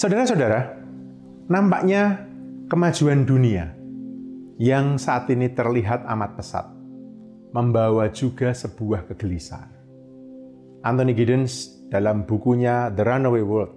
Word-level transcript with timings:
Saudara-saudara, 0.00 0.80
nampaknya 1.52 2.24
kemajuan 2.72 3.28
dunia 3.28 3.68
yang 4.56 4.96
saat 4.96 5.28
ini 5.28 5.52
terlihat 5.52 6.08
amat 6.08 6.40
pesat 6.40 6.72
membawa 7.52 8.08
juga 8.08 8.56
sebuah 8.56 9.04
kegelisahan. 9.12 9.68
Anthony 10.88 11.12
Giddens 11.12 11.84
dalam 11.92 12.24
bukunya 12.24 12.88
The 12.96 13.04
Runaway 13.04 13.44
World 13.44 13.76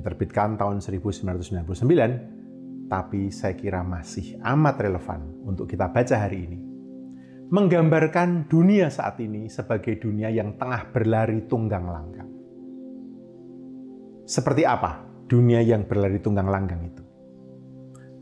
diterbitkan 0.00 0.56
tahun 0.56 0.80
1999, 0.80 2.88
tapi 2.88 3.28
saya 3.28 3.52
kira 3.60 3.84
masih 3.84 4.40
amat 4.40 4.80
relevan 4.80 5.44
untuk 5.44 5.68
kita 5.68 5.92
baca 5.92 6.24
hari 6.24 6.48
ini. 6.48 6.60
Menggambarkan 7.52 8.48
dunia 8.48 8.88
saat 8.88 9.20
ini 9.20 9.44
sebagai 9.52 10.00
dunia 10.00 10.32
yang 10.32 10.56
tengah 10.56 10.88
berlari 10.88 11.44
tunggang 11.44 11.84
langgang 11.84 12.29
seperti 14.30 14.62
apa 14.62 15.02
dunia 15.26 15.58
yang 15.58 15.90
berlari 15.90 16.22
tunggang 16.22 16.46
langgang 16.46 16.86
itu. 16.86 17.02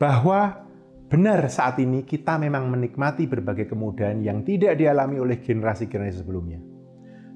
Bahwa 0.01 0.65
benar 1.05 1.45
saat 1.53 1.77
ini 1.77 2.01
kita 2.01 2.41
memang 2.41 2.65
menikmati 2.65 3.29
berbagai 3.29 3.69
kemudahan 3.69 4.17
yang 4.25 4.41
tidak 4.41 4.73
dialami 4.81 5.21
oleh 5.21 5.37
generasi-generasi 5.37 6.25
sebelumnya. 6.25 6.57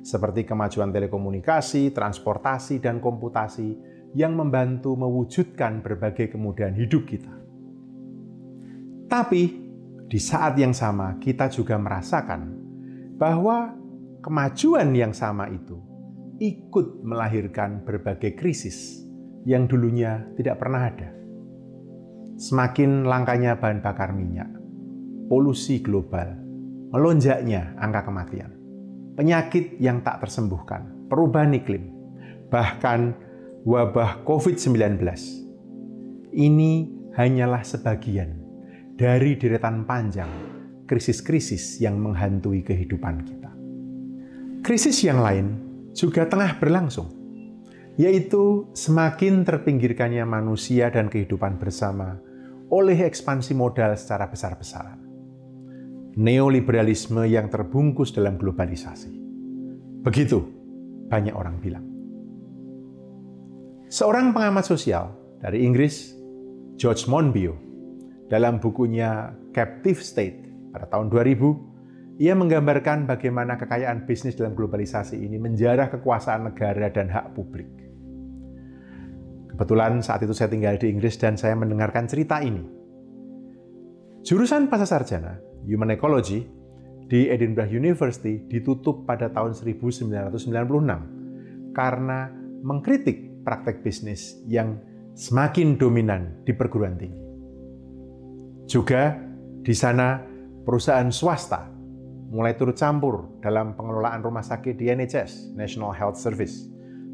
Seperti 0.01 0.49
kemajuan 0.49 0.89
telekomunikasi, 0.89 1.94
transportasi, 1.94 2.81
dan 2.81 2.97
komputasi 2.97 3.77
yang 4.17 4.33
membantu 4.33 4.97
mewujudkan 4.97 5.85
berbagai 5.85 6.33
kemudahan 6.33 6.73
hidup 6.73 7.05
kita. 7.05 7.33
Tapi 9.05 9.44
di 10.09 10.19
saat 10.19 10.57
yang 10.57 10.73
sama 10.73 11.21
kita 11.21 11.45
juga 11.49 11.77
merasakan 11.77 12.41
bahwa 13.21 13.77
kemajuan 14.19 14.89
yang 14.97 15.13
sama 15.13 15.45
itu 15.53 15.92
ikut 16.41 17.05
melahirkan 17.05 17.85
berbagai 17.85 18.33
krisis 18.33 19.03
yang 19.43 19.67
dulunya 19.69 20.23
tidak 20.39 20.61
pernah 20.61 20.89
ada. 20.89 21.09
Semakin 22.39 23.05
langkanya 23.05 23.59
bahan 23.59 23.83
bakar 23.85 24.15
minyak, 24.15 24.49
polusi 25.29 25.83
global, 25.83 26.33
melonjaknya 26.89 27.77
angka 27.77 28.09
kematian, 28.09 28.51
penyakit 29.13 29.77
yang 29.77 30.01
tak 30.01 30.25
tersembuhkan, 30.25 31.07
perubahan 31.09 31.53
iklim, 31.53 31.93
bahkan 32.49 33.13
wabah 33.63 34.25
COVID-19. 34.25 34.97
Ini 36.33 36.71
hanyalah 37.13 37.61
sebagian 37.61 38.41
dari 38.97 39.37
deretan 39.37 39.85
panjang 39.85 40.29
krisis-krisis 40.89 41.77
yang 41.77 42.01
menghantui 42.01 42.65
kehidupan 42.65 43.21
kita. 43.21 43.51
Krisis 44.65 44.97
yang 45.05 45.21
lain 45.21 45.72
juga 45.94 46.25
tengah 46.25 46.58
berlangsung, 46.58 47.09
yaitu 47.95 48.67
semakin 48.73 49.45
terpinggirkannya 49.45 50.25
manusia 50.25 50.89
dan 50.89 51.08
kehidupan 51.08 51.61
bersama 51.61 52.17
oleh 52.73 52.97
ekspansi 53.05 53.53
modal 53.53 53.94
secara 53.94 54.25
besar-besaran. 54.25 55.00
Neoliberalisme 56.13 57.25
yang 57.25 57.50
terbungkus 57.50 58.13
dalam 58.13 58.38
globalisasi. 58.38 59.13
Begitu 60.06 60.41
banyak 61.09 61.34
orang 61.34 61.57
bilang. 61.62 61.85
Seorang 63.94 64.34
pengamat 64.34 64.66
sosial 64.66 65.13
dari 65.38 65.62
Inggris, 65.62 66.17
George 66.81 67.06
Monbiot, 67.06 67.57
dalam 68.25 68.57
bukunya 68.57 69.29
Captive 69.53 70.01
State 70.01 70.50
pada 70.73 70.90
tahun 70.90 71.13
2000, 71.13 71.72
ia 72.23 72.39
menggambarkan 72.39 73.03
bagaimana 73.03 73.59
kekayaan 73.59 74.07
bisnis 74.07 74.39
dalam 74.39 74.56
globalisasi 74.56 75.19
ini 75.19 75.35
menjarah 75.35 75.91
kekuasaan 75.91 76.47
negara 76.47 76.88
dan 76.88 77.11
hak 77.11 77.35
publik. 77.35 77.67
Kebetulan 79.51 80.00
saat 80.00 80.23
itu 80.23 80.31
saya 80.31 80.47
tinggal 80.47 80.79
di 80.79 80.88
Inggris 80.88 81.19
dan 81.19 81.35
saya 81.35 81.51
mendengarkan 81.59 82.07
cerita 82.07 82.39
ini. 82.39 82.63
Jurusan 84.23 84.72
pasca 84.72 84.88
sarjana, 84.88 85.35
Human 85.67 85.91
Ecology, 85.91 86.47
di 87.11 87.28
Edinburgh 87.28 87.75
University 87.75 88.40
ditutup 88.47 89.03
pada 89.03 89.28
tahun 89.28 89.51
1996 89.51 91.75
karena 91.75 92.31
mengkritik 92.63 93.44
praktek 93.44 93.84
bisnis 93.84 94.40
yang 94.47 94.79
semakin 95.11 95.75
dominan 95.75 96.40
di 96.47 96.55
perguruan 96.55 96.95
tinggi. 96.95 97.19
Juga 98.63 99.11
di 99.59 99.75
sana 99.75 100.23
perusahaan 100.63 101.11
swasta 101.11 101.73
mulai 102.33 102.57
turut 102.57 102.73
campur 102.73 103.29
dalam 103.45 103.77
pengelolaan 103.77 104.25
rumah 104.25 104.41
sakit 104.41 104.73
di 104.73 104.89
NHS, 104.89 105.53
National 105.53 105.94
Health 105.94 106.17
Service, 106.17 106.66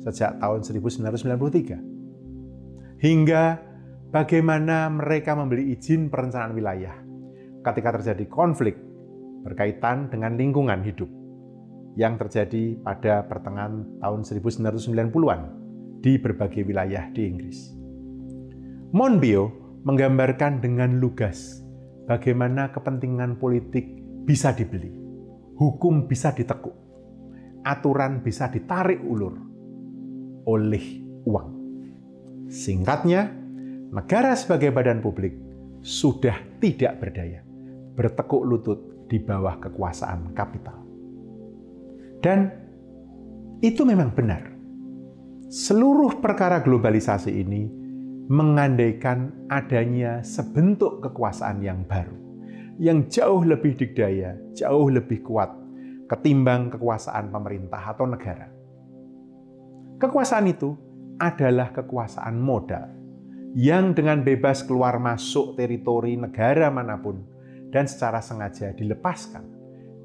sejak 0.07 0.40
tahun 0.40 0.63
1993. 0.63 3.03
Hingga 3.03 3.44
bagaimana 4.16 4.88
mereka 4.88 5.35
membeli 5.35 5.75
izin 5.75 6.08
perencanaan 6.08 6.56
wilayah 6.56 6.96
ketika 7.59 8.00
terjadi 8.00 8.31
konflik 8.31 8.79
berkaitan 9.44 10.08
dengan 10.08 10.40
lingkungan 10.40 10.79
hidup 10.88 11.12
yang 12.00 12.16
terjadi 12.16 12.79
pada 12.79 13.28
pertengahan 13.28 14.00
tahun 14.00 14.24
1990-an 14.24 15.41
di 16.00 16.16
berbagai 16.16 16.63
wilayah 16.63 17.12
di 17.12 17.28
Inggris. 17.28 17.75
Monbiot 18.96 19.84
menggambarkan 19.84 20.63
dengan 20.63 21.03
lugas 21.03 21.59
bagaimana 22.08 22.72
kepentingan 22.72 23.35
politik 23.35 24.00
bisa 24.24 24.56
dibeli 24.56 24.99
hukum 25.59 26.08
bisa 26.08 26.31
ditekuk, 26.31 26.72
aturan 27.68 28.24
bisa 28.24 28.47
ditarik 28.47 29.03
ulur 29.03 29.36
oleh 30.47 31.03
uang. 31.28 31.50
Singkatnya, 32.47 33.28
negara 33.92 34.34
sebagai 34.40 34.72
badan 34.72 35.03
publik 35.03 35.36
sudah 35.84 36.40
tidak 36.64 37.03
berdaya, 37.03 37.44
bertekuk 37.94 38.42
lutut 38.47 38.80
di 39.12 39.20
bawah 39.20 39.59
kekuasaan 39.59 40.31
kapital. 40.31 40.80
Dan 42.24 42.47
itu 43.59 43.84
memang 43.84 44.16
benar. 44.16 44.56
Seluruh 45.50 46.24
perkara 46.24 46.64
globalisasi 46.64 47.36
ini 47.36 47.68
mengandaikan 48.30 49.50
adanya 49.50 50.22
sebentuk 50.22 51.02
kekuasaan 51.02 51.66
yang 51.66 51.81
baru 51.90 52.28
yang 52.79 53.12
jauh 53.12 53.44
lebih 53.44 53.75
dikdaya, 53.75 54.40
jauh 54.56 54.88
lebih 54.88 55.19
kuat 55.22 55.51
ketimbang 56.09 56.73
kekuasaan 56.73 57.29
pemerintah 57.29 57.94
atau 57.94 58.07
negara. 58.07 58.47
Kekuasaan 60.00 60.47
itu 60.47 60.73
adalah 61.19 61.75
kekuasaan 61.75 62.40
modal 62.40 62.88
yang 63.53 63.91
dengan 63.91 64.23
bebas 64.23 64.63
keluar 64.63 64.97
masuk 64.97 65.59
teritori 65.59 66.16
negara 66.16 66.72
mana 66.72 66.95
pun 66.97 67.19
dan 67.69 67.85
secara 67.85 68.23
sengaja 68.23 68.73
dilepaskan 68.73 69.46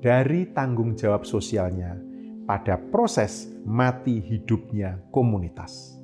dari 0.02 0.52
tanggung 0.52 0.98
jawab 0.98 1.24
sosialnya 1.24 1.96
pada 2.44 2.76
proses 2.76 3.48
mati 3.64 4.20
hidupnya 4.20 5.00
komunitas. 5.08 5.96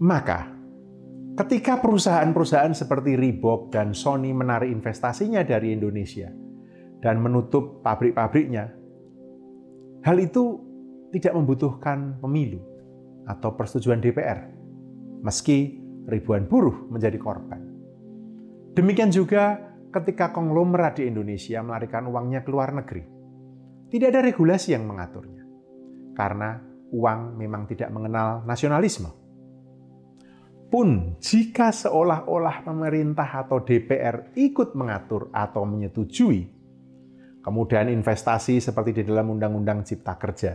Maka, 0.00 0.50
Ketika 1.40 1.80
perusahaan-perusahaan 1.80 2.76
seperti 2.76 3.16
Reebok 3.16 3.72
dan 3.72 3.96
Sony 3.96 4.28
menarik 4.28 4.68
investasinya 4.68 5.40
dari 5.40 5.72
Indonesia 5.72 6.28
dan 7.00 7.16
menutup 7.16 7.80
pabrik-pabriknya, 7.80 8.68
hal 10.04 10.16
itu 10.20 10.60
tidak 11.16 11.32
membutuhkan 11.32 12.20
pemilu 12.20 12.60
atau 13.24 13.56
persetujuan 13.56 14.04
DPR, 14.04 14.52
meski 15.24 15.80
ribuan 16.12 16.44
buruh 16.44 16.92
menjadi 16.92 17.16
korban. 17.16 17.64
Demikian 18.76 19.08
juga 19.08 19.56
ketika 19.96 20.36
konglomerat 20.36 21.00
di 21.00 21.08
Indonesia 21.08 21.64
melarikan 21.64 22.04
uangnya 22.04 22.44
ke 22.44 22.52
luar 22.52 22.76
negeri. 22.76 23.00
Tidak 23.88 24.12
ada 24.12 24.20
regulasi 24.20 24.76
yang 24.76 24.84
mengaturnya, 24.84 25.40
karena 26.12 26.60
uang 26.92 27.40
memang 27.40 27.64
tidak 27.64 27.88
mengenal 27.88 28.44
nasionalisme 28.44 29.19
pun 30.70 31.18
jika 31.18 31.74
seolah-olah 31.74 32.62
pemerintah 32.62 33.26
atau 33.42 33.58
DPR 33.60 34.32
ikut 34.38 34.78
mengatur 34.78 35.28
atau 35.34 35.66
menyetujui 35.66 36.60
kemudian 37.40 37.88
investasi 37.90 38.60
seperti 38.60 39.00
di 39.00 39.02
dalam 39.08 39.32
Undang-Undang 39.32 39.84
Cipta 39.84 40.14
Kerja. 40.16 40.52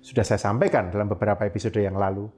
Sudah 0.00 0.24
saya 0.24 0.40
sampaikan 0.40 0.88
dalam 0.88 1.10
beberapa 1.10 1.44
episode 1.44 1.80
yang 1.80 1.98
lalu 1.98 2.28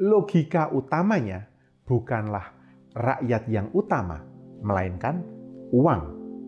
logika 0.00 0.70
utamanya 0.72 1.48
bukanlah 1.86 2.52
rakyat 2.92 3.48
yang 3.48 3.68
utama, 3.72 4.20
melainkan 4.60 5.22
uang 5.72 6.02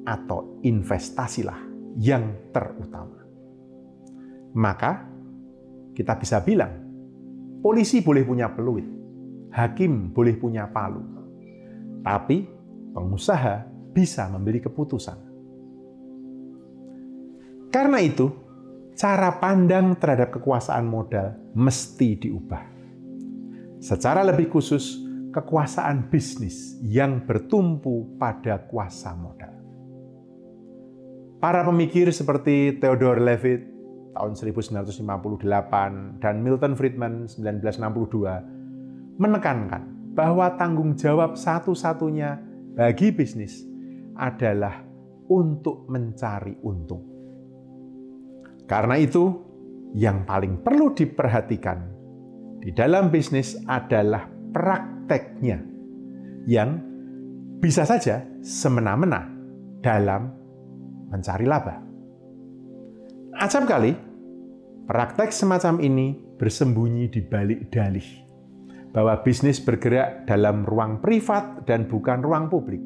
atau 0.05 0.61
investasilah 0.61 1.59
yang 1.97 2.51
terutama. 2.53 3.25
Maka 4.55 5.09
kita 5.97 6.15
bisa 6.21 6.43
bilang, 6.45 6.75
polisi 7.63 8.05
boleh 8.05 8.23
punya 8.27 8.51
peluit, 8.53 8.87
hakim 9.55 10.11
boleh 10.11 10.35
punya 10.35 10.67
palu, 10.67 11.01
tapi 12.03 12.43
pengusaha 12.91 13.63
bisa 13.95 14.27
membeli 14.27 14.59
keputusan. 14.59 15.19
Karena 17.71 18.03
itu, 18.03 18.31
cara 18.99 19.39
pandang 19.39 19.95
terhadap 19.95 20.35
kekuasaan 20.35 20.87
modal 20.87 21.39
mesti 21.55 22.19
diubah. 22.19 22.63
Secara 23.79 24.27
lebih 24.27 24.51
khusus, 24.51 24.99
kekuasaan 25.31 26.11
bisnis 26.11 26.79
yang 26.83 27.23
bertumpu 27.23 28.19
pada 28.19 28.59
kuasa 28.67 29.15
modal. 29.15 29.55
Para 31.43 31.67
pemikir 31.67 32.09
seperti 32.15 32.79
Theodore 32.79 33.21
Levitt 33.21 33.63
tahun 34.15 34.39
1958 34.39 36.23
dan 36.23 36.35
Milton 36.41 36.79
Friedman 36.79 37.27
1962 37.27 38.64
menekankan 39.19 40.15
bahwa 40.15 40.55
tanggung 40.55 40.95
jawab 40.95 41.35
satu-satunya 41.35 42.39
bagi 42.75 43.11
bisnis 43.11 43.67
adalah 44.15 44.83
untuk 45.31 45.91
mencari 45.91 46.55
untung. 46.63 47.03
Karena 48.65 48.97
itu, 48.97 49.25
yang 49.95 50.27
paling 50.27 50.63
perlu 50.63 50.95
diperhatikan 50.95 51.79
di 52.63 52.73
dalam 52.73 53.13
bisnis 53.13 53.59
adalah 53.69 54.27
prakteknya 54.55 55.59
yang 56.49 56.81
bisa 57.61 57.85
saja 57.85 58.25
semena-mena 58.41 59.29
dalam 59.85 60.33
mencari 61.13 61.47
laba. 61.47 61.77
Acap 63.35 63.65
kali, 63.67 63.93
praktek 64.87 65.35
semacam 65.35 65.83
ini 65.83 66.17
bersembunyi 66.39 67.11
di 67.11 67.21
balik 67.21 67.69
dalih 67.69 68.24
bahwa 68.95 69.19
bisnis 69.27 69.59
bergerak 69.59 70.23
dalam 70.23 70.63
ruang 70.63 71.03
privat 71.03 71.67
dan 71.67 71.91
bukan 71.91 72.23
ruang 72.23 72.47
publik, 72.47 72.79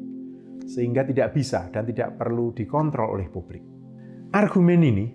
sehingga 0.65 1.05
tidak 1.05 1.37
bisa 1.37 1.69
dan 1.69 1.85
tidak 1.85 2.17
perlu 2.17 2.49
dikontrol 2.49 3.13
oleh 3.13 3.29
publik. 3.29 3.61
Argumen 4.33 4.81
ini 4.81 5.05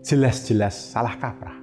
jelas-jelas 0.00 0.96
salah 0.96 1.20
kaprah. 1.20 1.60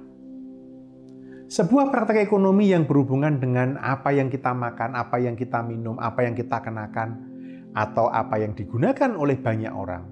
Sebuah 1.50 1.90
praktek 1.92 2.22
ekonomi 2.22 2.70
yang 2.70 2.86
berhubungan 2.86 3.36
dengan 3.42 3.76
apa 3.82 4.14
yang 4.14 4.30
kita 4.30 4.54
makan, 4.54 4.94
apa 4.94 5.20
yang 5.20 5.34
kita 5.36 5.60
minum, 5.60 5.98
apa 5.98 6.24
yang 6.24 6.32
kita 6.32 6.62
kenakan, 6.62 7.28
atau 7.76 8.08
apa 8.08 8.40
yang 8.40 8.56
digunakan 8.56 9.10
oleh 9.18 9.36
banyak 9.36 9.68
orang, 9.68 10.06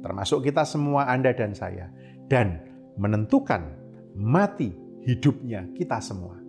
termasuk 0.00 0.46
kita 0.46 0.64
semua, 0.64 1.10
Anda 1.10 1.36
dan 1.36 1.52
saya, 1.52 1.92
dan 2.30 2.62
menentukan 2.96 3.74
mati 4.16 4.72
hidupnya 5.04 5.68
kita 5.76 6.00
semua. 6.00 6.47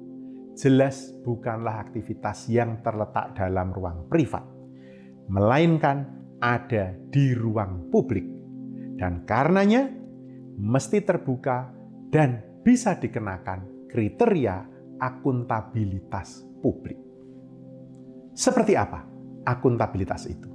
Jelas 0.59 1.15
bukanlah 1.23 1.87
aktivitas 1.87 2.51
yang 2.51 2.83
terletak 2.83 3.31
dalam 3.31 3.71
ruang 3.71 4.11
privat, 4.11 4.43
melainkan 5.31 6.03
ada 6.43 6.91
di 7.07 7.31
ruang 7.31 7.87
publik. 7.87 8.27
Dan 8.99 9.23
karenanya 9.23 9.87
mesti 10.59 10.99
terbuka 10.99 11.71
dan 12.11 12.59
bisa 12.59 12.99
dikenakan 12.99 13.87
kriteria 13.87 14.55
akuntabilitas 14.99 16.43
publik. 16.59 16.99
Seperti 18.35 18.75
apa 18.75 19.07
akuntabilitas 19.47 20.27
itu? 20.27 20.51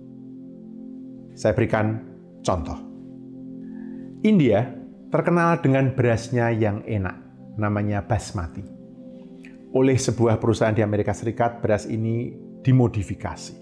Saya 1.33 1.57
berikan 1.57 2.13
Contoh, 2.45 2.77
India 4.21 4.69
terkenal 5.09 5.65
dengan 5.65 5.97
berasnya 5.97 6.53
yang 6.53 6.85
enak, 6.85 7.17
namanya 7.57 8.05
basmati. 8.05 8.84
Oleh 9.75 9.99
sebuah 9.99 10.39
perusahaan 10.39 10.71
di 10.71 10.87
Amerika 10.87 11.11
Serikat, 11.11 11.59
beras 11.59 11.91
ini 11.91 12.31
dimodifikasi 12.63 13.59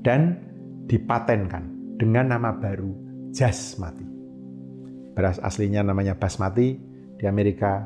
dan 0.00 0.40
dipatenkan 0.88 1.94
dengan 2.00 2.32
nama 2.32 2.56
baru 2.56 2.96
jasmati. 3.28 4.08
Beras 5.12 5.36
aslinya 5.44 5.84
namanya 5.84 6.16
basmati, 6.16 6.80
di 7.16 7.24
Amerika 7.28 7.84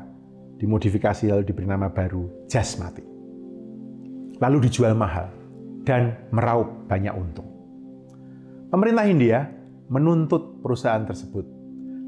dimodifikasi 0.55 1.27
lalu 1.27 1.43
diberi 1.51 1.67
nama 1.67 1.91
baru 1.91 2.47
jasmati. 2.47 3.03
Lalu 4.39 4.57
dijual 4.71 4.95
mahal 4.95 5.27
dan 5.83 6.31
meraup 6.31 6.87
banyak 6.87 7.11
untung. 7.11 7.51
Pemerintah 8.71 9.05
India 9.11 9.39
menuntut 9.91 10.63
perusahaan 10.63 11.03
tersebut 11.03 11.43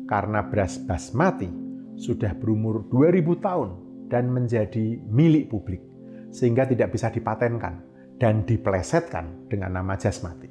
karena 0.08 0.48
beras 0.48 0.80
basmati 0.80 1.52
sudah 2.00 2.32
berumur 2.40 2.88
2000 2.88 3.44
tahun 3.44 3.83
dan 4.14 4.30
menjadi 4.30 5.02
milik 5.10 5.50
publik 5.50 5.82
sehingga 6.30 6.70
tidak 6.70 6.94
bisa 6.94 7.10
dipatenkan 7.10 7.82
dan 8.22 8.46
dipelesetkan 8.46 9.50
dengan 9.50 9.82
nama 9.82 9.98
jasmati. 9.98 10.50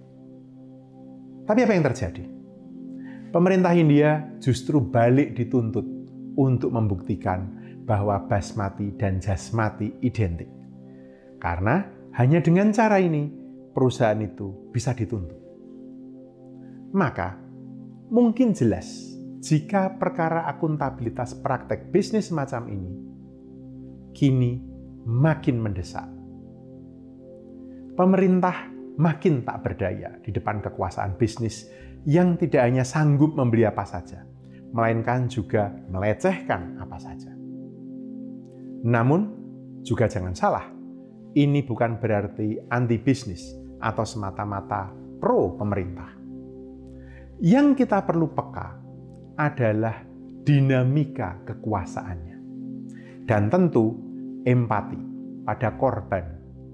Tapi 1.46 1.58
apa 1.62 1.72
yang 1.78 1.86
terjadi? 1.86 2.24
Pemerintah 3.30 3.72
India 3.78 4.26
justru 4.42 4.82
balik 4.82 5.38
dituntut 5.38 5.86
untuk 6.34 6.74
membuktikan 6.74 7.46
bahwa 7.86 8.18
basmati 8.26 8.98
dan 8.98 9.22
jasmati 9.22 10.02
identik. 10.02 10.50
Karena 11.38 11.86
hanya 12.18 12.42
dengan 12.42 12.74
cara 12.74 12.98
ini 12.98 13.30
perusahaan 13.70 14.18
itu 14.18 14.70
bisa 14.74 14.90
dituntut 14.92 15.42
maka 16.92 17.40
mungkin 18.12 18.52
jelas 18.52 19.16
jika 19.40 19.96
perkara 19.96 20.44
akuntabilitas 20.46 21.32
praktek 21.40 21.88
bisnis 21.88 22.28
semacam 22.28 22.68
ini 22.68 22.92
kini 24.12 24.60
makin 25.04 25.60
mendesak. 25.60 26.06
Pemerintah 27.92 28.72
makin 28.96 29.44
tak 29.44 29.64
berdaya 29.64 30.16
di 30.20 30.32
depan 30.32 30.64
kekuasaan 30.64 31.16
bisnis 31.20 31.68
yang 32.08 32.40
tidak 32.40 32.64
hanya 32.64 32.84
sanggup 32.86 33.36
membeli 33.36 33.68
apa 33.68 33.84
saja, 33.84 34.24
melainkan 34.72 35.28
juga 35.28 35.72
melecehkan 35.92 36.80
apa 36.80 36.96
saja. 36.96 37.32
Namun, 38.82 39.20
juga 39.84 40.08
jangan 40.08 40.34
salah, 40.34 40.66
ini 41.36 41.62
bukan 41.62 42.00
berarti 42.00 42.58
anti 42.70 42.98
bisnis 42.98 43.54
atau 43.82 44.02
semata-mata 44.06 44.90
pro 45.20 45.54
pemerintah 45.54 46.22
yang 47.42 47.74
kita 47.74 48.06
perlu 48.06 48.31
peka 48.31 48.78
adalah 49.34 49.98
dinamika 50.46 51.42
kekuasaannya. 51.42 52.31
Dan 53.22 53.48
tentu 53.48 53.94
empati 54.43 54.98
pada 55.46 55.79
korban 55.79 56.24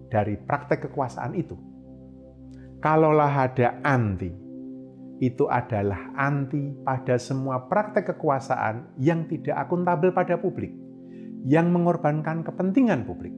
dari 0.08 0.36
praktek 0.40 0.88
kekuasaan 0.88 1.32
itu. 1.36 1.56
Kalaulah 2.78 3.50
ada 3.50 3.82
anti, 3.82 4.30
itu 5.18 5.50
adalah 5.50 6.14
anti 6.14 6.72
pada 6.86 7.18
semua 7.18 7.66
praktek 7.66 8.14
kekuasaan 8.14 8.96
yang 9.02 9.26
tidak 9.26 9.66
akuntabel 9.66 10.14
pada 10.14 10.38
publik, 10.38 10.70
yang 11.44 11.74
mengorbankan 11.74 12.46
kepentingan 12.46 13.02
publik, 13.02 13.34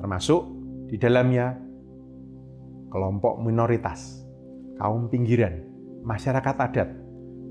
termasuk 0.00 0.48
di 0.88 0.96
dalamnya 0.96 1.52
kelompok 2.88 3.44
minoritas, 3.44 4.24
kaum 4.80 5.12
pinggiran, 5.12 5.60
masyarakat 6.00 6.56
adat, 6.56 6.88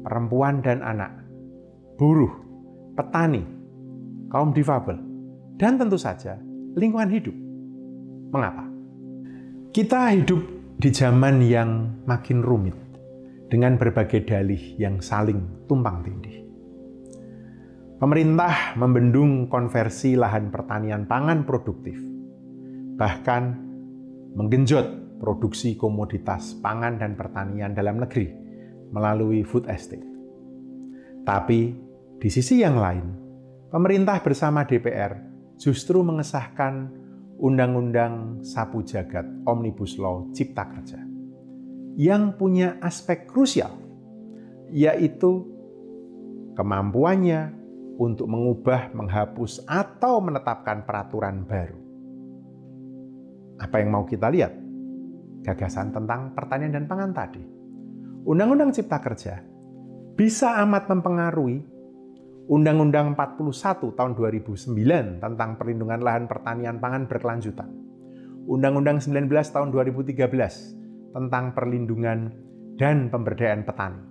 perempuan 0.01 0.65
dan 0.65 0.81
anak, 0.81 1.13
buruh, 2.01 2.33
petani, 2.97 3.45
kaum 4.29 4.51
difabel, 4.51 4.97
dan 5.55 5.79
tentu 5.79 5.95
saja 5.95 6.39
lingkungan 6.75 7.09
hidup. 7.09 7.35
Mengapa? 8.33 8.65
Kita 9.71 10.11
hidup 10.11 10.41
di 10.75 10.89
zaman 10.91 11.39
yang 11.43 12.03
makin 12.03 12.43
rumit 12.43 12.75
dengan 13.47 13.79
berbagai 13.79 14.27
dalih 14.27 14.75
yang 14.75 14.99
saling 14.99 15.67
tumpang 15.69 16.03
tindih. 16.03 16.43
Pemerintah 17.95 18.75
membendung 18.75 19.47
konversi 19.47 20.19
lahan 20.19 20.51
pertanian 20.51 21.07
pangan 21.07 21.47
produktif, 21.47 21.95
bahkan 22.99 23.55
menggenjot 24.35 25.19
produksi 25.23 25.79
komoditas 25.79 26.59
pangan 26.59 26.99
dan 26.99 27.15
pertanian 27.15 27.71
dalam 27.71 28.03
negeri 28.03 28.27
melalui 28.91 29.47
food 29.47 29.71
estate. 29.71 30.03
Tapi 31.23 31.59
di 32.19 32.29
sisi 32.29 32.59
yang 32.61 32.75
lain, 32.75 33.24
pemerintah 33.75 34.23
bersama 34.23 34.63
DPR 34.63 35.19
justru 35.59 35.99
mengesahkan 35.99 36.87
Undang-Undang 37.35 38.39
Sapu 38.39 38.79
Jagat 38.87 39.27
Omnibus 39.43 39.99
Law 39.99 40.31
Cipta 40.31 40.63
Kerja 40.63 41.03
yang 41.99 42.39
punya 42.39 42.79
aspek 42.79 43.27
krusial, 43.27 43.75
yaitu 44.71 45.43
kemampuannya 46.55 47.51
untuk 47.99 48.31
mengubah, 48.31 48.95
menghapus, 48.95 49.67
atau 49.67 50.23
menetapkan 50.23 50.87
peraturan 50.87 51.43
baru. 51.43 51.79
Apa 53.59 53.83
yang 53.83 53.91
mau 53.91 54.07
kita 54.07 54.31
lihat? 54.31 54.55
Gagasan 55.43 55.91
tentang 55.91 56.31
pertanian 56.31 56.71
dan 56.71 56.87
pangan 56.87 57.11
tadi. 57.11 57.43
Undang-Undang 58.23 58.71
Cipta 58.71 59.03
Kerja 59.03 59.43
bisa 60.15 60.63
amat 60.63 60.87
mempengaruhi 60.87 61.74
Undang-Undang 62.45 63.17
41 63.17 63.97
tahun 63.97 64.11
2009 64.13 64.69
tentang 65.17 65.49
perlindungan 65.57 65.97
lahan 65.97 66.29
pertanian 66.29 66.77
pangan 66.77 67.09
berkelanjutan. 67.09 67.69
Undang-Undang 68.45 69.01
19 69.01 69.25
tahun 69.29 69.73
2013 69.73 71.15
tentang 71.17 71.45
perlindungan 71.57 72.29
dan 72.77 73.09
pemberdayaan 73.09 73.65
petani 73.65 74.01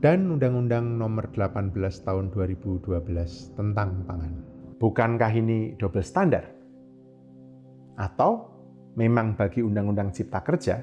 dan 0.00 0.32
Undang-Undang 0.32 0.96
Nomor 0.96 1.34
18 1.34 1.74
Tahun 2.06 2.32
2012 2.32 3.58
tentang 3.58 3.90
pangan. 4.08 4.32
Bukankah 4.80 5.32
ini 5.36 5.76
double 5.76 6.06
standar? 6.06 6.46
Atau 8.00 8.48
memang 8.96 9.36
bagi 9.36 9.60
Undang-Undang 9.60 10.16
Cipta 10.16 10.40
Kerja, 10.40 10.80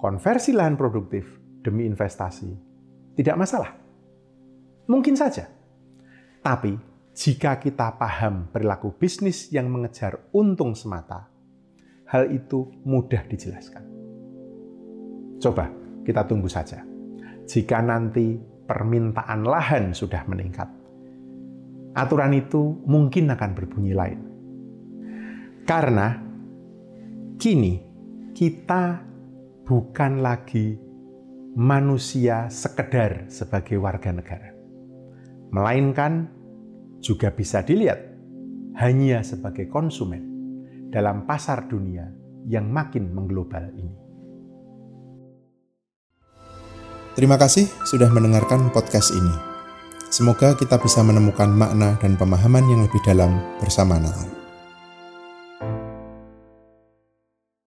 konversi 0.00 0.50
lahan 0.50 0.74
produktif 0.74 1.28
demi 1.62 1.86
investasi 1.86 2.50
tidak 3.16 3.36
masalah? 3.40 3.72
Mungkin 4.86 5.16
saja. 5.16 5.55
Tapi 6.46 6.78
jika 7.10 7.58
kita 7.58 7.98
paham 7.98 8.46
perilaku 8.54 8.94
bisnis 8.94 9.50
yang 9.50 9.66
mengejar 9.66 10.30
untung 10.30 10.78
semata, 10.78 11.26
hal 12.06 12.30
itu 12.30 12.70
mudah 12.86 13.26
dijelaskan. 13.26 13.82
Coba 15.42 15.66
kita 16.06 16.22
tunggu 16.22 16.46
saja 16.46 16.86
jika 17.50 17.82
nanti 17.82 18.38
permintaan 18.38 19.42
lahan 19.42 19.90
sudah 19.90 20.22
meningkat. 20.30 20.70
Aturan 21.98 22.30
itu 22.38 22.78
mungkin 22.86 23.26
akan 23.26 23.50
berbunyi 23.50 23.90
lain. 23.90 24.20
Karena 25.66 26.14
kini 27.42 27.74
kita 28.38 29.02
bukan 29.66 30.22
lagi 30.22 30.78
manusia 31.58 32.46
sekedar 32.46 33.26
sebagai 33.34 33.82
warga 33.82 34.14
negara. 34.14 34.54
Melainkan 35.50 36.35
juga 37.00 37.32
bisa 37.32 37.62
dilihat 37.62 38.00
hanya 38.76 39.24
sebagai 39.24 39.66
konsumen 39.72 40.22
dalam 40.92 41.24
pasar 41.24 41.66
dunia 41.66 42.08
yang 42.46 42.68
makin 42.70 43.10
mengglobal 43.10 43.72
ini. 43.74 43.94
Terima 47.16 47.40
kasih 47.40 47.64
sudah 47.88 48.12
mendengarkan 48.12 48.68
podcast 48.70 49.16
ini. 49.16 49.32
Semoga 50.12 50.52
kita 50.54 50.76
bisa 50.78 51.00
menemukan 51.00 51.48
makna 51.48 51.96
dan 51.98 52.14
pemahaman 52.14 52.68
yang 52.68 52.84
lebih 52.84 53.00
dalam 53.02 53.40
bersama 53.58 53.96
Natal. 53.96 54.35